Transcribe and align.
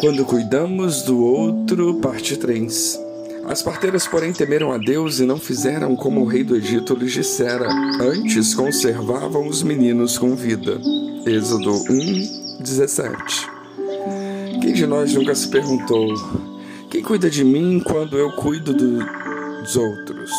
Quando 0.00 0.24
cuidamos 0.24 1.02
do 1.02 1.20
outro, 1.20 1.94
parte 1.94 2.36
3. 2.36 3.00
As 3.46 3.62
parteiras, 3.62 4.06
porém, 4.06 4.32
temeram 4.32 4.70
a 4.70 4.78
Deus 4.78 5.18
e 5.18 5.26
não 5.26 5.40
fizeram 5.40 5.96
como 5.96 6.20
o 6.20 6.24
rei 6.24 6.44
do 6.44 6.54
Egito 6.54 6.94
lhes 6.94 7.12
dissera. 7.12 7.68
Antes 8.00 8.54
conservavam 8.54 9.48
os 9.48 9.64
meninos 9.64 10.16
com 10.16 10.36
vida. 10.36 10.80
Êxodo 11.26 11.72
1, 11.90 12.60
17. 12.60 13.50
Quem 14.62 14.72
de 14.72 14.86
nós 14.86 15.12
nunca 15.14 15.34
se 15.34 15.48
perguntou: 15.48 16.14
quem 16.88 17.02
cuida 17.02 17.28
de 17.28 17.42
mim 17.42 17.82
quando 17.84 18.16
eu 18.16 18.30
cuido 18.36 18.72
do, 18.72 18.98
dos 19.60 19.74
outros? 19.74 20.30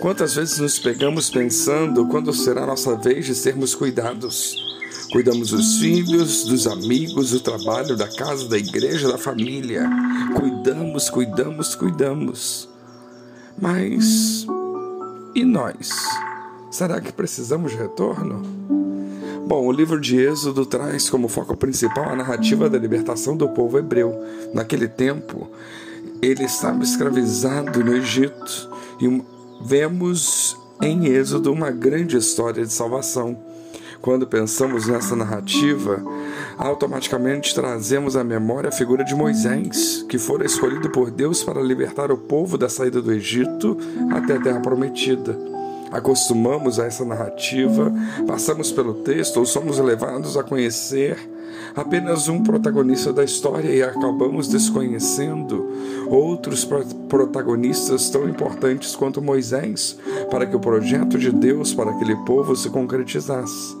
Quantas 0.00 0.34
vezes 0.34 0.58
nos 0.58 0.80
pegamos 0.80 1.30
pensando 1.30 2.08
quando 2.08 2.32
será 2.32 2.66
nossa 2.66 2.96
vez 2.96 3.24
de 3.24 3.36
sermos 3.36 3.72
cuidados? 3.72 4.69
Cuidamos 5.12 5.50
dos 5.50 5.78
filhos, 5.78 6.44
dos 6.44 6.66
amigos, 6.66 7.30
do 7.30 7.40
trabalho, 7.40 7.96
da 7.96 8.06
casa, 8.06 8.48
da 8.48 8.56
igreja, 8.56 9.08
da 9.08 9.18
família. 9.18 9.88
Cuidamos, 10.36 11.10
cuidamos, 11.10 11.74
cuidamos. 11.74 12.68
Mas 13.60 14.46
e 15.34 15.44
nós? 15.44 15.90
Será 16.70 17.00
que 17.00 17.12
precisamos 17.12 17.72
de 17.72 17.78
retorno? 17.78 18.42
Bom, 19.46 19.66
o 19.66 19.72
livro 19.72 20.00
de 20.00 20.16
Êxodo 20.16 20.64
traz 20.64 21.10
como 21.10 21.26
foco 21.26 21.56
principal 21.56 22.10
a 22.10 22.14
narrativa 22.16 22.70
da 22.70 22.78
libertação 22.78 23.36
do 23.36 23.48
povo 23.48 23.78
hebreu. 23.78 24.14
Naquele 24.54 24.86
tempo, 24.86 25.50
ele 26.22 26.44
estava 26.44 26.84
escravizado 26.84 27.82
no 27.82 27.96
Egito 27.96 28.70
e 29.00 29.22
vemos 29.64 30.56
em 30.80 31.06
Êxodo 31.06 31.52
uma 31.52 31.72
grande 31.72 32.16
história 32.16 32.64
de 32.64 32.72
salvação. 32.72 33.49
Quando 34.02 34.26
pensamos 34.26 34.86
nessa 34.86 35.14
narrativa, 35.14 36.02
automaticamente 36.56 37.54
trazemos 37.54 38.16
à 38.16 38.24
memória 38.24 38.68
a 38.68 38.72
figura 38.72 39.04
de 39.04 39.14
Moisés, 39.14 40.06
que 40.08 40.18
fora 40.18 40.46
escolhido 40.46 40.88
por 40.88 41.10
Deus 41.10 41.44
para 41.44 41.60
libertar 41.60 42.10
o 42.10 42.16
povo 42.16 42.56
da 42.56 42.70
saída 42.70 43.02
do 43.02 43.12
Egito 43.12 43.76
até 44.10 44.36
a 44.36 44.40
terra 44.40 44.60
prometida. 44.60 45.38
Acostumamos 45.92 46.80
a 46.80 46.86
essa 46.86 47.04
narrativa, 47.04 47.92
passamos 48.26 48.72
pelo 48.72 48.94
texto 48.94 49.36
ou 49.36 49.44
somos 49.44 49.78
levados 49.78 50.34
a 50.34 50.42
conhecer 50.42 51.18
apenas 51.76 52.26
um 52.26 52.42
protagonista 52.42 53.12
da 53.12 53.22
história 53.22 53.68
e 53.68 53.82
acabamos 53.82 54.48
desconhecendo 54.48 55.68
outros 56.08 56.66
protagonistas 57.08 58.08
tão 58.08 58.26
importantes 58.26 58.96
quanto 58.96 59.20
Moisés 59.20 59.98
para 60.30 60.46
que 60.46 60.56
o 60.56 60.60
projeto 60.60 61.18
de 61.18 61.30
Deus 61.30 61.74
para 61.74 61.90
aquele 61.90 62.16
povo 62.24 62.56
se 62.56 62.70
concretizasse. 62.70 63.79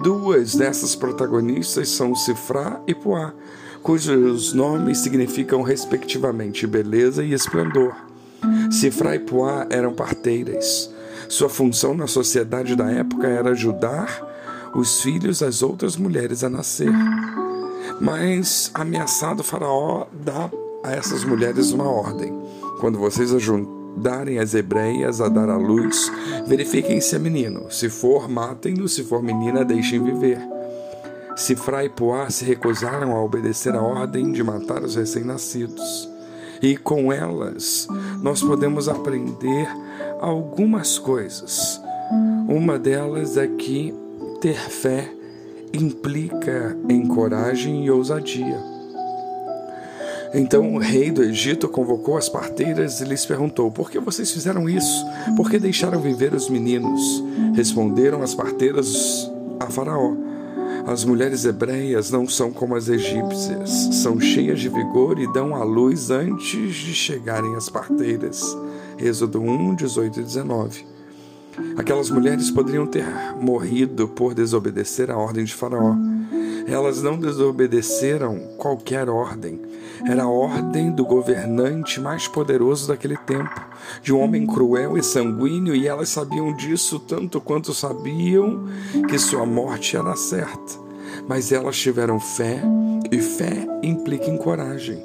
Duas 0.00 0.54
dessas 0.54 0.94
protagonistas 0.96 1.88
são 1.90 2.14
Sifrá 2.14 2.80
e 2.86 2.94
Puá, 2.94 3.32
cujos 3.82 4.52
nomes 4.52 4.98
significam 4.98 5.62
respectivamente 5.62 6.66
beleza 6.66 7.22
e 7.22 7.32
esplendor. 7.32 7.94
Sifrá 8.70 9.14
e 9.14 9.18
Puá 9.18 9.66
eram 9.70 9.92
parteiras. 9.92 10.90
Sua 11.28 11.48
função 11.48 11.94
na 11.94 12.06
sociedade 12.06 12.74
da 12.74 12.90
época 12.90 13.26
era 13.26 13.50
ajudar 13.50 14.70
os 14.74 15.02
filhos 15.02 15.40
das 15.40 15.62
outras 15.62 15.96
mulheres 15.96 16.42
a 16.42 16.48
nascer. 16.48 16.92
Mas 18.00 18.70
ameaçado 18.74 19.44
Faraó 19.44 20.06
dá 20.12 20.50
a 20.82 20.92
essas 20.92 21.24
mulheres 21.24 21.70
uma 21.70 21.88
ordem. 21.88 22.32
Quando 22.80 22.98
vocês 22.98 23.32
ajuntam 23.32 23.81
darem 23.96 24.38
as 24.38 24.54
hebreias 24.54 25.20
a 25.20 25.28
dar 25.28 25.48
à 25.48 25.56
luz, 25.56 26.10
verifiquem 26.46 27.00
se 27.00 27.16
é 27.16 27.18
menino. 27.18 27.70
Se 27.70 27.88
for, 27.88 28.28
matem-no. 28.28 28.88
Se 28.88 29.04
for 29.04 29.22
menina, 29.22 29.64
deixem 29.64 30.02
viver. 30.02 30.38
Se 31.36 31.54
e 31.54 31.88
Poá 31.88 32.30
se 32.30 32.44
recusaram 32.44 33.12
a 33.12 33.22
obedecer 33.22 33.74
a 33.74 33.82
ordem 33.82 34.32
de 34.32 34.42
matar 34.42 34.82
os 34.82 34.96
recém-nascidos. 34.96 36.08
E 36.60 36.76
com 36.76 37.12
elas, 37.12 37.88
nós 38.22 38.42
podemos 38.42 38.88
aprender 38.88 39.68
algumas 40.20 40.98
coisas. 40.98 41.80
Uma 42.48 42.78
delas 42.78 43.36
é 43.36 43.46
que 43.46 43.92
ter 44.40 44.54
fé 44.54 45.12
implica 45.72 46.76
em 46.88 47.06
coragem 47.06 47.84
e 47.84 47.90
ousadia. 47.90 48.71
Então 50.34 50.74
o 50.74 50.78
rei 50.78 51.10
do 51.10 51.22
Egito 51.22 51.68
convocou 51.68 52.16
as 52.16 52.28
parteiras 52.28 53.00
e 53.00 53.04
lhes 53.04 53.26
perguntou: 53.26 53.70
Por 53.70 53.90
que 53.90 53.98
vocês 53.98 54.30
fizeram 54.30 54.68
isso? 54.68 55.04
Por 55.36 55.50
que 55.50 55.58
deixaram 55.58 56.00
viver 56.00 56.32
os 56.32 56.48
meninos? 56.48 57.22
Responderam 57.54 58.22
as 58.22 58.34
parteiras 58.34 59.30
a 59.60 59.66
Faraó: 59.66 60.14
As 60.86 61.04
mulheres 61.04 61.44
hebreias 61.44 62.10
não 62.10 62.26
são 62.26 62.50
como 62.50 62.74
as 62.74 62.88
egípcias, 62.88 63.70
são 63.92 64.18
cheias 64.18 64.58
de 64.58 64.70
vigor 64.70 65.18
e 65.18 65.30
dão 65.34 65.54
à 65.54 65.62
luz 65.64 66.10
antes 66.10 66.74
de 66.76 66.94
chegarem 66.94 67.54
as 67.54 67.68
parteiras. 67.68 68.56
Êxodo 68.98 69.40
1, 69.40 69.74
18 69.74 70.20
e 70.20 70.22
19. 70.22 70.86
Aquelas 71.76 72.08
mulheres 72.08 72.50
poderiam 72.50 72.86
ter 72.86 73.04
morrido 73.38 74.08
por 74.08 74.32
desobedecer 74.32 75.10
a 75.10 75.16
ordem 75.18 75.44
de 75.44 75.54
Faraó. 75.54 75.94
Elas 76.66 77.02
não 77.02 77.18
desobedeceram 77.18 78.38
qualquer 78.56 79.08
ordem. 79.08 79.60
Era 80.06 80.24
a 80.24 80.28
ordem 80.28 80.90
do 80.90 81.04
governante 81.04 82.00
mais 82.00 82.26
poderoso 82.26 82.88
daquele 82.88 83.16
tempo, 83.16 83.60
de 84.02 84.12
um 84.12 84.20
homem 84.20 84.46
cruel 84.46 84.96
e 84.96 85.02
sanguíneo, 85.02 85.74
e 85.74 85.86
elas 85.86 86.08
sabiam 86.08 86.54
disso 86.56 86.98
tanto 86.98 87.40
quanto 87.40 87.72
sabiam 87.72 88.66
que 89.08 89.18
sua 89.18 89.46
morte 89.46 89.96
era 89.96 90.16
certa. 90.16 90.80
Mas 91.28 91.52
elas 91.52 91.76
tiveram 91.76 92.18
fé, 92.18 92.62
e 93.10 93.20
fé 93.20 93.66
implica 93.82 94.30
em 94.30 94.36
coragem. 94.36 95.02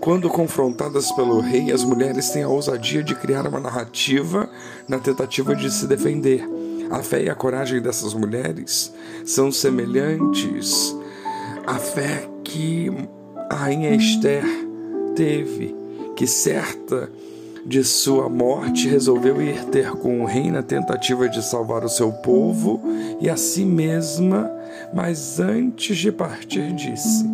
Quando 0.00 0.28
confrontadas 0.28 1.10
pelo 1.12 1.40
rei, 1.40 1.72
as 1.72 1.84
mulheres 1.84 2.30
têm 2.30 2.42
a 2.42 2.48
ousadia 2.48 3.02
de 3.02 3.14
criar 3.14 3.46
uma 3.46 3.60
narrativa 3.60 4.50
na 4.86 4.98
tentativa 4.98 5.54
de 5.54 5.70
se 5.72 5.86
defender. 5.86 6.46
A 6.90 7.02
fé 7.02 7.24
e 7.24 7.30
a 7.30 7.34
coragem 7.34 7.80
dessas 7.80 8.14
mulheres 8.14 8.92
são 9.24 9.50
semelhantes 9.50 10.94
à 11.66 11.74
fé 11.74 12.28
que 12.42 12.90
a 13.50 13.54
rainha 13.54 13.94
Esther 13.94 14.44
teve, 15.14 15.74
que 16.16 16.26
certa 16.26 17.10
de 17.64 17.82
sua 17.82 18.28
morte 18.28 18.88
resolveu 18.88 19.40
ir 19.40 19.64
ter 19.66 19.90
com 19.92 20.20
o 20.20 20.26
rei 20.26 20.50
na 20.50 20.62
tentativa 20.62 21.28
de 21.28 21.42
salvar 21.42 21.82
o 21.84 21.88
seu 21.88 22.12
povo 22.12 22.82
e 23.20 23.30
a 23.30 23.36
si 23.36 23.64
mesma, 23.64 24.50
mas 24.92 25.40
antes 25.40 25.96
de 25.96 26.12
partir 26.12 26.72
disse: 26.74 27.24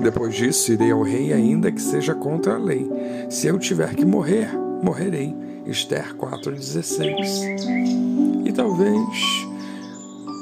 Depois 0.00 0.34
disso 0.34 0.72
irei 0.72 0.92
ao 0.92 1.02
rei, 1.02 1.32
ainda 1.32 1.72
que 1.72 1.82
seja 1.82 2.14
contra 2.14 2.54
a 2.54 2.58
lei. 2.58 2.88
Se 3.28 3.48
eu 3.48 3.58
tiver 3.58 3.94
que 3.94 4.04
morrer, 4.04 4.48
morrerei. 4.82 5.34
Esther 5.66 6.14
4,16. 6.16 8.11
E 8.52 8.54
talvez, 8.54 9.46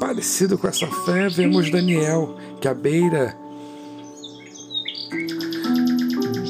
parecido 0.00 0.58
com 0.58 0.66
essa 0.66 0.88
fé, 0.88 1.28
vemos 1.28 1.70
Daniel, 1.70 2.36
que 2.60 2.66
à 2.66 2.74
beira 2.74 3.36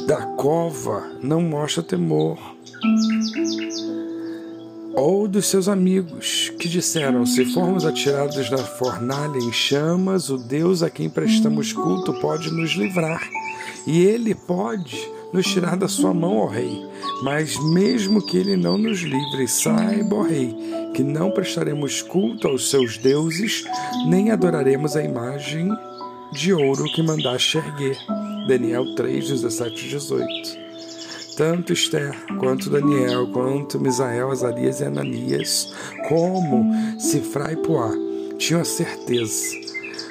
da 0.06 0.22
cova 0.38 1.06
não 1.22 1.42
mostra 1.42 1.82
temor. 1.82 2.38
Ou 4.94 5.28
dos 5.28 5.48
seus 5.48 5.68
amigos, 5.68 6.50
que 6.58 6.66
disseram: 6.66 7.26
Se 7.26 7.44
formos 7.44 7.84
atirados 7.84 8.48
da 8.48 8.56
fornalha 8.56 9.36
em 9.36 9.52
chamas, 9.52 10.30
o 10.30 10.38
Deus 10.38 10.82
a 10.82 10.88
quem 10.88 11.10
prestamos 11.10 11.74
culto 11.74 12.14
pode 12.22 12.50
nos 12.50 12.70
livrar. 12.70 13.20
E 13.86 13.98
ele 14.00 14.34
pode 14.34 14.96
nos 15.32 15.46
tirar 15.46 15.76
da 15.76 15.88
sua 15.88 16.12
mão, 16.12 16.38
ó 16.38 16.46
Rei. 16.46 16.84
Mas 17.22 17.56
mesmo 17.72 18.24
que 18.24 18.36
ele 18.36 18.56
não 18.56 18.76
nos 18.76 19.00
livre, 19.00 19.46
saiba, 19.46 20.16
ó 20.16 20.22
Rei, 20.22 20.54
que 20.94 21.02
não 21.02 21.30
prestaremos 21.30 22.02
culto 22.02 22.48
aos 22.48 22.70
seus 22.70 22.98
deuses, 22.98 23.64
nem 24.08 24.30
adoraremos 24.30 24.96
a 24.96 25.04
imagem 25.04 25.68
de 26.32 26.52
ouro 26.52 26.84
que 26.84 27.02
mandaste 27.02 27.58
erguer. 27.58 27.96
Daniel 28.46 28.94
3, 28.94 29.28
17 29.28 29.86
e 29.86 29.88
18. 29.90 30.60
Tanto 31.36 31.72
Esther, 31.72 32.14
quanto 32.38 32.68
Daniel, 32.68 33.26
quanto 33.28 33.80
Misael, 33.80 34.30
Azarias 34.30 34.80
e 34.80 34.84
Ananias, 34.84 35.72
como 36.08 36.70
Sifra 36.98 37.52
e 37.52 37.56
Poá, 37.56 37.92
tinham 38.36 38.60
a 38.60 38.64
certeza, 38.64 39.56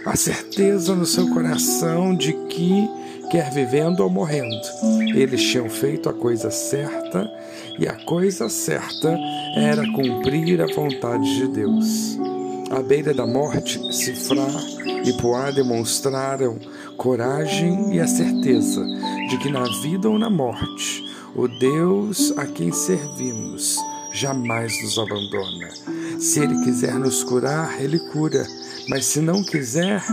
a 0.05 0.15
certeza 0.15 0.95
no 0.95 1.05
seu 1.05 1.29
coração 1.29 2.15
de 2.15 2.33
que 2.47 2.89
quer 3.29 3.51
vivendo 3.51 4.01
ou 4.01 4.09
morrendo. 4.09 4.67
Eles 5.15 5.41
tinham 5.43 5.69
feito 5.69 6.09
a 6.09 6.13
coisa 6.13 6.49
certa 6.49 7.29
e 7.77 7.87
a 7.87 7.93
coisa 8.05 8.49
certa 8.49 9.17
era 9.55 9.83
cumprir 9.91 10.61
a 10.61 10.67
vontade 10.73 11.35
de 11.35 11.47
Deus. 11.47 12.17
À 12.71 12.81
beira 12.81 13.13
da 13.13 13.25
morte, 13.25 13.79
Sifrá 13.93 14.47
e 15.05 15.13
Poá 15.13 15.51
demonstraram 15.51 16.59
coragem 16.97 17.95
e 17.95 17.99
a 17.99 18.07
certeza 18.07 18.85
de 19.29 19.37
que 19.39 19.51
na 19.51 19.63
vida 19.81 20.09
ou 20.09 20.19
na 20.19 20.29
morte, 20.29 21.03
o 21.35 21.47
Deus 21.47 22.33
a 22.37 22.45
quem 22.45 22.71
servimos 22.71 23.77
jamais 24.11 24.81
nos 24.81 24.97
abandona. 24.97 25.69
Se 26.19 26.39
Ele 26.41 26.63
quiser 26.63 26.95
nos 26.95 27.23
curar, 27.23 27.81
Ele 27.81 27.99
cura. 28.11 28.45
Mas 28.89 29.05
se 29.05 29.21
não 29.21 29.43
quiser, 29.43 30.03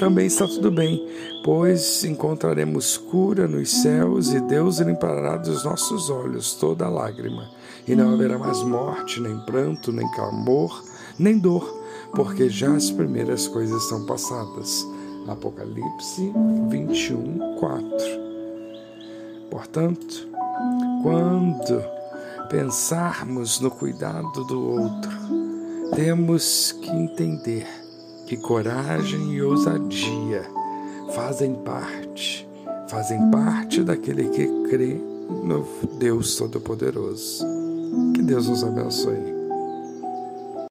também 0.00 0.26
está 0.26 0.46
tudo 0.48 0.70
bem, 0.70 1.06
pois 1.44 2.02
encontraremos 2.02 2.96
cura 2.96 3.46
nos 3.46 3.70
céus 3.82 4.32
e 4.32 4.40
Deus 4.40 4.78
limpará 4.78 5.36
dos 5.36 5.64
nossos 5.64 6.08
olhos 6.08 6.54
toda 6.54 6.88
lágrima. 6.88 7.50
E 7.86 7.94
não 7.94 8.14
haverá 8.14 8.38
mais 8.38 8.62
morte, 8.62 9.20
nem 9.20 9.38
pranto, 9.40 9.92
nem 9.92 10.10
clamor, 10.12 10.82
nem 11.18 11.38
dor, 11.38 11.82
porque 12.14 12.48
já 12.48 12.74
as 12.74 12.90
primeiras 12.90 13.46
coisas 13.46 13.82
são 13.84 14.06
passadas. 14.06 14.86
Apocalipse 15.28 16.32
21, 16.70 17.56
4. 17.60 17.86
Portanto, 19.50 20.28
quando 21.02 22.01
pensarmos 22.48 23.60
no 23.60 23.70
cuidado 23.70 24.44
do 24.44 24.60
outro, 24.60 25.10
temos 25.94 26.72
que 26.72 26.90
entender 26.90 27.66
que 28.26 28.36
coragem 28.36 29.32
e 29.32 29.42
ousadia 29.42 30.44
fazem 31.14 31.54
parte, 31.56 32.48
fazem 32.88 33.30
parte 33.30 33.82
daquele 33.82 34.28
que 34.30 34.46
crê 34.68 34.94
no 35.44 35.66
Deus 35.98 36.36
Todo-Poderoso. 36.36 37.44
Que 38.14 38.22
Deus 38.22 38.48
nos 38.48 38.64
abençoe. 38.64 39.41